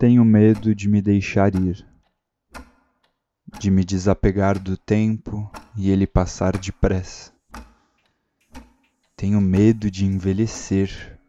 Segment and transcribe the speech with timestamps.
[0.00, 1.86] Tenho medo de me deixar ir,
[3.58, 7.30] de me desapegar do tempo e ele passar depressa.
[9.14, 11.20] Tenho medo de envelhecer,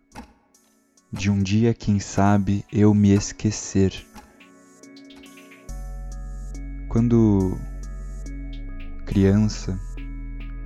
[1.12, 3.94] de um dia, quem sabe, eu me esquecer.
[6.88, 7.58] Quando
[9.06, 9.78] criança,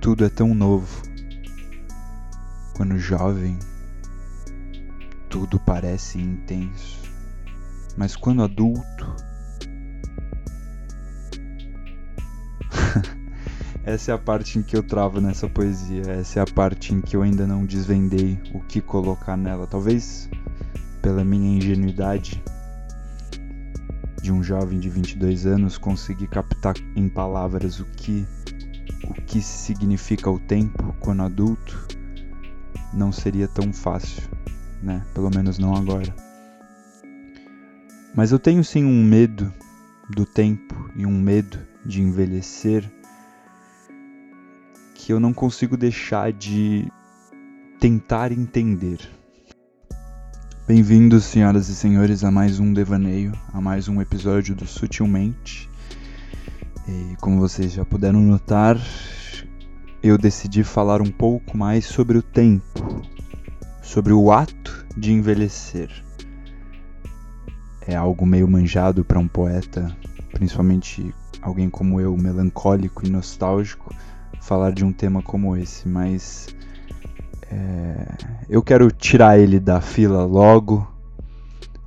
[0.00, 1.02] tudo é tão novo.
[2.76, 3.58] Quando jovem,
[5.28, 7.05] tudo parece intenso.
[7.96, 9.16] Mas quando adulto.
[13.84, 16.02] Essa é a parte em que eu travo nessa poesia.
[16.08, 19.66] Essa é a parte em que eu ainda não desvendei o que colocar nela.
[19.66, 20.28] Talvez
[21.00, 22.42] pela minha ingenuidade
[24.20, 28.26] de um jovem de 22 anos conseguir captar em palavras o que
[29.04, 31.86] o que significa o tempo quando adulto
[32.92, 34.22] não seria tão fácil,
[34.82, 35.04] né?
[35.14, 36.25] Pelo menos não agora.
[38.16, 39.52] Mas eu tenho sim um medo
[40.08, 42.90] do tempo e um medo de envelhecer
[44.94, 46.90] que eu não consigo deixar de
[47.78, 48.98] tentar entender.
[50.66, 55.68] Bem-vindos, senhoras e senhores, a mais um devaneio, a mais um episódio do Sutilmente.
[56.88, 58.80] E como vocês já puderam notar,
[60.02, 63.02] eu decidi falar um pouco mais sobre o tempo,
[63.82, 66.05] sobre o ato de envelhecer.
[67.86, 69.96] É algo meio manjado para um poeta,
[70.32, 73.94] principalmente alguém como eu, melancólico e nostálgico,
[74.40, 76.48] falar de um tema como esse, mas
[77.50, 78.06] é,
[78.48, 80.86] eu quero tirar ele da fila logo.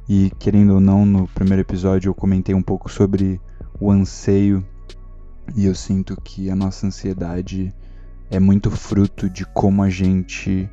[0.08, 3.40] E querendo ou não, no primeiro episódio eu comentei um pouco sobre
[3.80, 4.66] o anseio
[5.56, 7.74] e eu sinto que a nossa ansiedade
[8.30, 10.70] é muito fruto de como a gente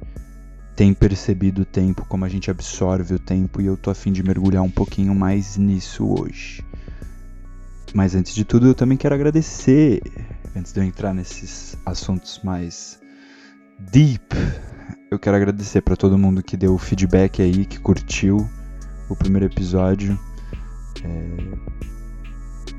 [0.77, 4.23] tem percebido o tempo, como a gente absorve o tempo, e eu tô afim de
[4.23, 6.63] mergulhar um pouquinho mais nisso hoje.
[7.95, 10.03] Mas antes de tudo, eu também quero agradecer,
[10.55, 13.01] antes de eu entrar nesses assuntos mais
[13.91, 14.37] deep,
[15.11, 18.49] eu quero agradecer para todo mundo que deu feedback aí, que curtiu
[19.09, 20.19] o primeiro episódio.
[21.03, 21.87] É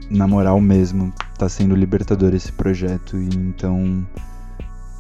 [0.09, 4.07] na moral mesmo, tá sendo libertador esse projeto e então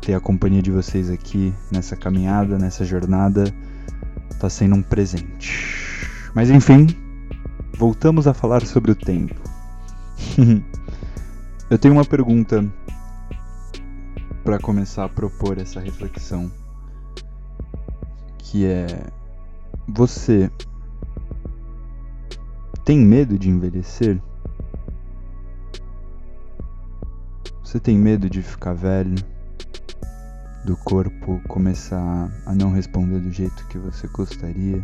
[0.07, 3.53] ter a companhia de vocês aqui nessa caminhada, nessa jornada,
[4.39, 5.67] tá sendo um presente.
[6.33, 6.87] Mas enfim,
[7.77, 9.35] voltamos a falar sobre o tempo.
[11.69, 12.65] Eu tenho uma pergunta
[14.45, 16.49] para começar a propor essa reflexão,
[18.37, 18.87] que é
[19.89, 20.49] você
[22.85, 24.21] tem medo de envelhecer?
[27.61, 29.36] Você tem medo de ficar velho?
[30.67, 34.83] Do corpo começar a não responder do jeito que você gostaria?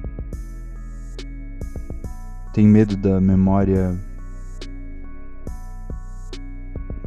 [2.53, 3.93] Tem medo da memória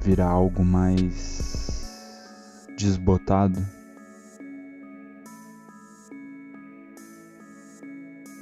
[0.02, 3.66] virar algo mais desbotado?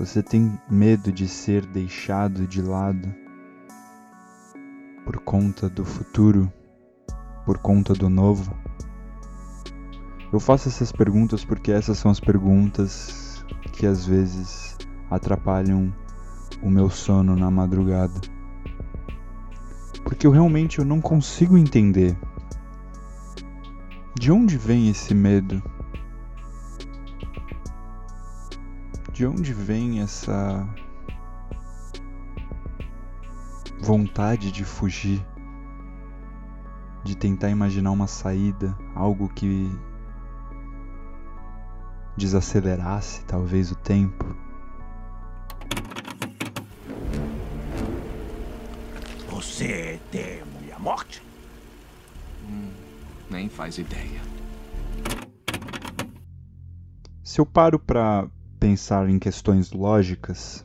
[0.01, 3.15] Você tem medo de ser deixado de lado
[5.05, 6.53] por conta do futuro?
[7.45, 8.57] por conta do novo?
[10.35, 14.77] Eu faço essas perguntas porque essas são as perguntas que às vezes
[15.09, 15.95] atrapalham
[16.61, 18.21] o meu sono na madrugada.
[20.03, 22.19] Porque eu realmente eu não consigo entender
[24.19, 25.63] de onde vem esse medo?
[29.13, 30.69] De onde vem essa
[33.81, 35.25] vontade de fugir?
[37.05, 39.71] de tentar imaginar uma saída, algo que
[42.17, 44.25] desacelerasse talvez o tempo.
[49.31, 51.23] Você teme a morte?
[52.49, 52.71] Hum,
[53.31, 54.21] nem faz ideia.
[57.23, 58.29] Se eu paro para
[58.61, 60.65] pensar em questões lógicas,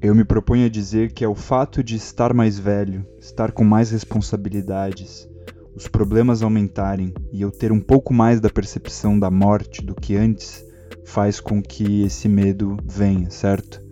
[0.00, 3.62] eu me proponho a dizer que é o fato de estar mais velho, estar com
[3.62, 5.28] mais responsabilidades,
[5.74, 10.16] os problemas aumentarem e eu ter um pouco mais da percepção da morte do que
[10.16, 10.64] antes,
[11.04, 13.82] faz com que esse medo venha, certo?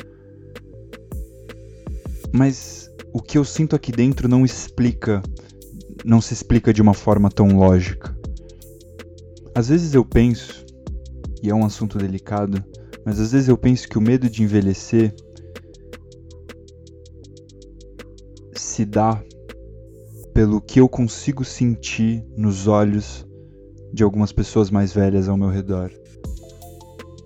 [2.33, 5.23] Mas o que eu sinto aqui dentro não explica,
[6.05, 8.17] não se explica de uma forma tão lógica.
[9.55, 10.65] Às vezes eu penso,
[11.43, 12.63] e é um assunto delicado,
[13.05, 15.15] mas às vezes eu penso que o medo de envelhecer
[18.55, 19.23] se dá
[20.33, 23.27] pelo que eu consigo sentir nos olhos
[23.93, 25.91] de algumas pessoas mais velhas ao meu redor.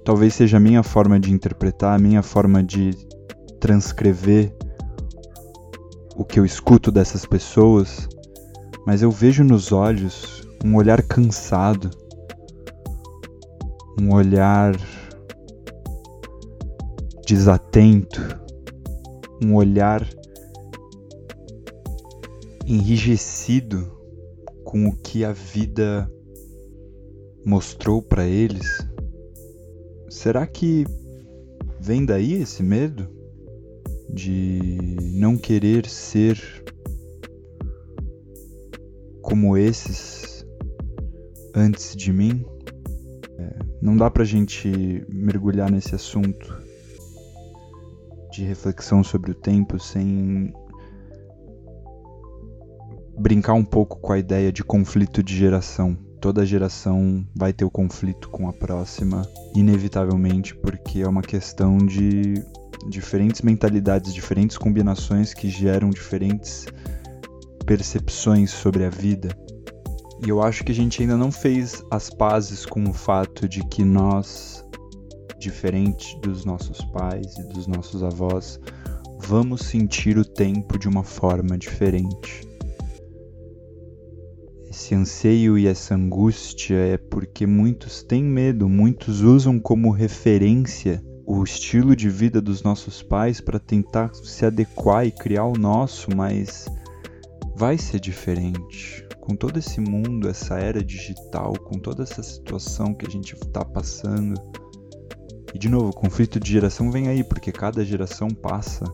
[0.05, 2.91] talvez seja a minha forma de interpretar, a minha forma de
[3.59, 4.55] transcrever
[6.17, 8.07] o que eu escuto dessas pessoas,
[8.87, 11.91] mas eu vejo nos olhos um olhar cansado,
[14.01, 14.75] um olhar
[17.27, 18.21] desatento,
[19.43, 20.07] um olhar
[22.67, 23.93] enrijecido
[24.65, 26.11] com o que a vida
[27.45, 28.67] mostrou para eles.
[30.09, 30.85] Será que
[31.79, 33.09] vem daí esse medo
[34.09, 34.79] de
[35.13, 36.41] não querer ser
[39.21, 40.47] como esses
[41.55, 42.45] antes de mim?
[43.39, 46.63] É, não dá pra gente mergulhar nesse assunto
[48.33, 50.53] de reflexão sobre o tempo sem
[53.19, 55.97] brincar um pouco com a ideia de conflito de geração.
[56.21, 62.35] Toda geração vai ter o conflito com a próxima, inevitavelmente, porque é uma questão de
[62.89, 66.67] diferentes mentalidades, diferentes combinações que geram diferentes
[67.67, 69.29] percepções sobre a vida.
[70.25, 73.63] E eu acho que a gente ainda não fez as pazes com o fato de
[73.69, 74.65] que nós,
[75.39, 78.59] diferente dos nossos pais e dos nossos avós,
[79.19, 82.54] vamos sentir o tempo de uma forma diferente.
[84.77, 91.45] Esse anseio e essa angústia é porque muitos têm medo, muitos usam como referência o
[91.45, 96.67] estilo de vida dos nossos pais para tentar se adequar e criar o nosso, mas
[97.55, 99.07] vai ser diferente.
[99.21, 103.65] Com todo esse mundo, essa era digital, com toda essa situação que a gente está
[103.65, 104.35] passando.
[105.55, 108.85] E de novo, o conflito de geração vem aí, porque cada geração passa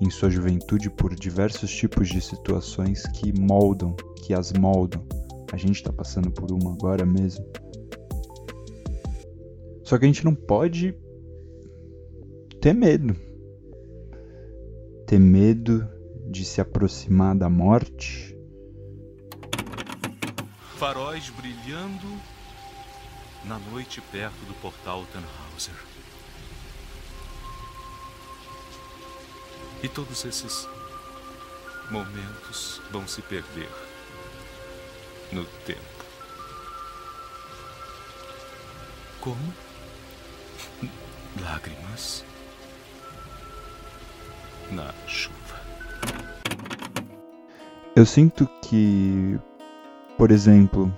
[0.00, 5.04] em sua juventude por diversos tipos de situações que moldam, que as moldam.
[5.52, 7.44] A gente está passando por uma agora mesmo.
[9.82, 10.94] Só que a gente não pode
[12.60, 13.16] ter medo.
[15.06, 15.88] Ter medo
[16.30, 18.36] de se aproximar da morte.
[20.76, 22.06] Faróis brilhando
[23.44, 25.97] na noite perto do portal Tannhauser.
[29.82, 30.68] E todos esses
[31.90, 33.68] momentos vão se perder
[35.32, 35.80] no tempo.
[39.20, 39.54] Como?
[41.40, 42.24] Lágrimas
[44.70, 45.38] na chuva.
[47.94, 49.38] Eu sinto que,
[50.16, 50.92] por exemplo,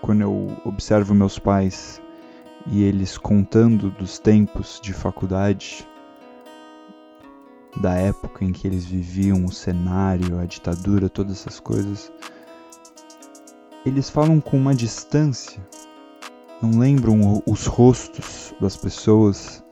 [0.00, 2.00] quando eu observo meus pais
[2.66, 5.86] e eles contando dos tempos de faculdade,
[7.76, 12.10] da época em que eles viviam, o cenário, a ditadura, todas essas coisas,
[13.84, 15.60] eles falam com uma distância,
[16.60, 19.64] não lembram os rostos das pessoas,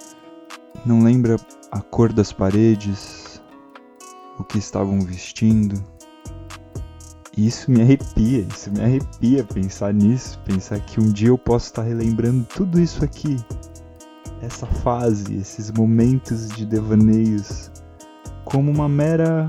[0.87, 1.37] não lembra
[1.71, 3.43] a cor das paredes,
[4.39, 5.83] o que estavam vestindo.
[7.37, 11.67] E isso me arrepia, isso me arrepia pensar nisso, pensar que um dia eu posso
[11.67, 13.37] estar relembrando tudo isso aqui,
[14.41, 17.71] essa fase, esses momentos de devaneios,
[18.51, 19.49] como uma mera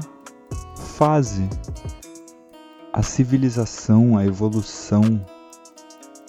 [0.76, 1.48] fase.
[2.92, 5.26] A civilização, a evolução,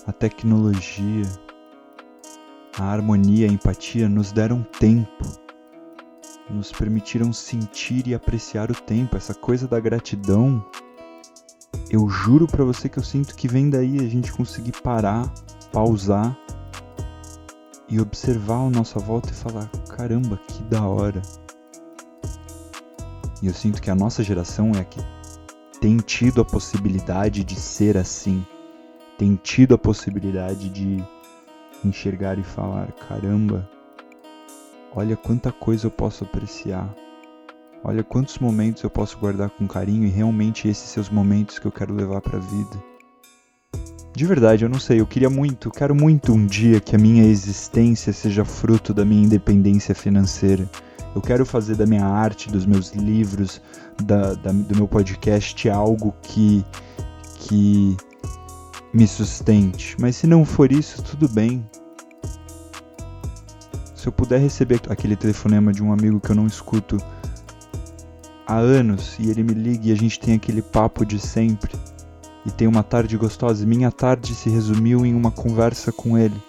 [0.07, 1.25] a tecnologia,
[2.79, 5.25] a harmonia, a empatia nos deram tempo
[6.49, 10.65] nos permitiram sentir e apreciar o tempo, essa coisa da gratidão.
[11.89, 15.33] Eu juro para você que eu sinto que vem daí a gente conseguir parar,
[15.73, 16.37] pausar
[17.89, 21.23] e observar a nossa volta e falar: caramba, que da hora.
[23.43, 25.01] E eu sinto que a nossa geração é a que
[25.81, 28.45] tem tido a possibilidade de ser assim,
[29.17, 31.03] tem tido a possibilidade de
[31.85, 33.69] enxergar e falar: caramba,
[34.93, 36.93] Olha quanta coisa eu posso apreciar.
[37.85, 41.71] Olha quantos momentos eu posso guardar com carinho e realmente esses seus momentos que eu
[41.71, 42.85] quero levar para a vida.
[44.13, 47.25] De verdade, eu não sei, eu queria muito, quero muito um dia que a minha
[47.25, 50.69] existência seja fruto da minha independência financeira.
[51.15, 53.61] Eu quero fazer da minha arte, dos meus livros,
[54.03, 56.65] da, da, do meu podcast algo que,
[57.37, 57.97] que
[58.95, 59.97] me sustente.
[60.01, 61.69] Mas se não for isso, tudo bem
[64.01, 66.97] se eu puder receber aquele telefonema de um amigo que eu não escuto
[68.47, 71.73] há anos e ele me liga e a gente tem aquele papo de sempre
[72.47, 76.43] e tem uma tarde gostosa, minha tarde se resumiu em uma conversa com ele.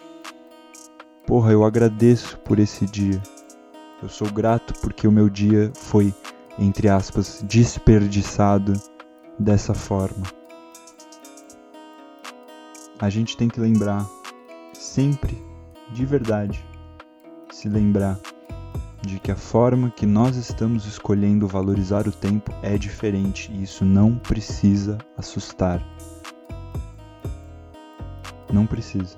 [1.28, 3.22] Porra, eu agradeço por esse dia.
[4.02, 6.12] Eu sou grato porque o meu dia foi,
[6.58, 8.74] entre aspas, desperdiçado
[9.38, 10.24] dessa forma.
[13.00, 14.08] A gente tem que lembrar
[14.74, 15.38] sempre
[15.94, 16.66] de verdade,
[17.52, 18.20] se lembrar
[19.02, 23.86] de que a forma que nós estamos escolhendo valorizar o tempo é diferente e isso
[23.86, 25.80] não precisa assustar.
[28.52, 29.16] Não precisa.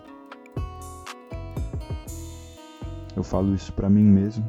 [3.16, 4.46] Eu falo isso para mim mesmo,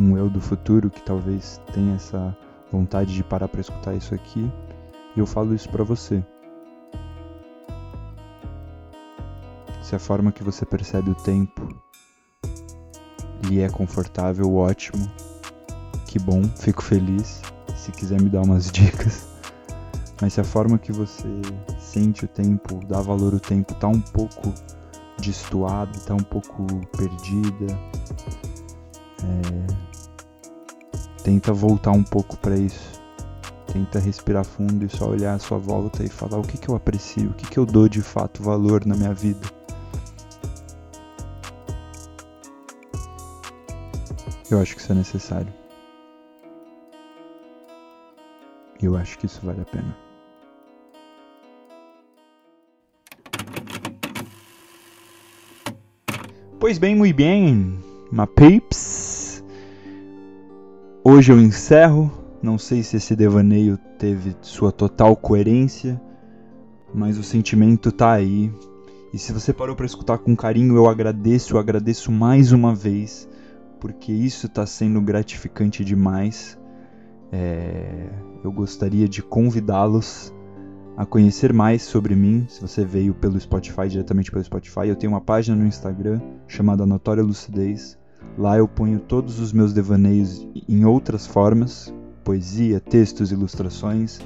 [0.00, 2.36] um eu do futuro que talvez tenha essa
[2.72, 4.50] vontade de parar para escutar isso aqui,
[5.14, 6.24] e eu falo isso para você.
[9.82, 11.68] Se a forma que você percebe o tempo
[13.44, 15.10] lhe é confortável, ótimo.
[16.06, 17.42] Que bom, fico feliz.
[17.74, 19.28] Se quiser me dar umas dicas.
[20.20, 21.40] Mas se a forma que você
[21.78, 24.52] sente o tempo, dá valor ao tempo, tá um pouco
[25.18, 26.66] destoada, tá um pouco
[26.96, 27.78] perdida,
[29.24, 29.89] é...
[31.22, 33.00] tenta voltar um pouco para isso.
[33.72, 36.74] Tenta respirar fundo e só olhar à sua volta e falar o que, que eu
[36.74, 39.46] aprecio, o que, que eu dou de fato valor na minha vida.
[44.50, 45.52] Eu acho que isso é necessário.
[48.82, 49.96] Eu acho que isso vale a pena.
[56.58, 57.78] Pois bem, muito bem,
[58.10, 58.99] my peeps.
[61.12, 62.08] Hoje eu encerro.
[62.40, 66.00] Não sei se esse devaneio teve sua total coerência,
[66.94, 68.48] mas o sentimento tá aí.
[69.12, 73.28] E se você parou para escutar com carinho, eu agradeço, eu agradeço mais uma vez
[73.80, 76.56] porque isso está sendo gratificante demais.
[77.32, 78.08] É,
[78.44, 80.32] eu gostaria de convidá-los
[80.96, 82.46] a conhecer mais sobre mim.
[82.48, 86.86] Se você veio pelo Spotify, diretamente pelo Spotify, eu tenho uma página no Instagram chamada
[86.86, 87.98] Notória Lucidez.
[88.38, 91.92] Lá eu ponho todos os meus devaneios em outras formas:
[92.24, 94.20] poesia, textos, ilustrações.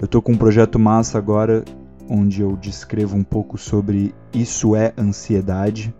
[0.00, 1.64] Eu tô com um projeto massa agora
[2.08, 5.94] onde eu descrevo um pouco sobre isso é ansiedade.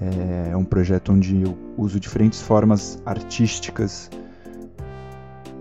[0.00, 4.10] É um projeto onde eu uso diferentes formas artísticas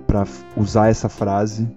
[0.08, 0.26] para
[0.58, 1.70] usar essa frase,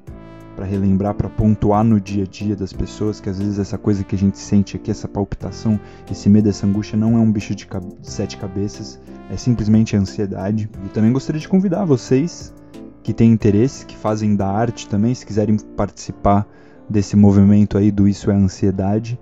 [0.55, 4.05] para relembrar, para pontuar no dia a dia das pessoas que às vezes essa coisa
[4.05, 5.79] que a gente sente aqui, essa palpitação,
[6.11, 7.67] esse medo, essa angústia não é um bicho de
[8.03, 10.71] sete cabeças, é simplesmente a ansiedade.
[10.85, 12.55] E também gostaria de convidar vocês
[13.03, 16.47] que têm interesse, que fazem da arte também, se quiserem participar
[16.89, 19.19] desse movimento aí do Isso é Ansiedade,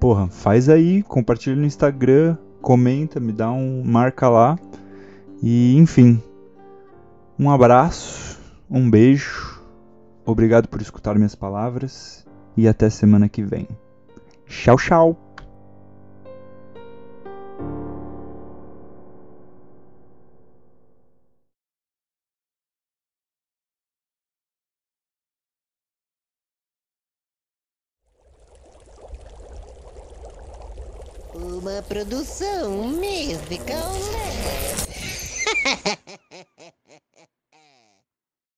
[0.00, 4.58] porra, faz aí, compartilha no Instagram, comenta, me dá um marca lá.
[5.42, 6.22] E enfim,
[7.38, 8.38] um abraço,
[8.70, 9.51] um beijo.
[10.24, 12.24] Obrigado por escutar minhas palavras
[12.56, 13.66] e até semana que vem.
[14.46, 15.18] Tchau, tchau.
[31.34, 35.98] Uma produção musical leve.